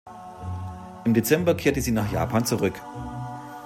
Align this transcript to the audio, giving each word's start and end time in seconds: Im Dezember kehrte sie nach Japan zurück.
Im 1.05 1.13
Dezember 1.13 1.53
kehrte 1.53 1.79
sie 1.79 1.91
nach 1.91 2.11
Japan 2.11 2.43
zurück. 2.43 2.73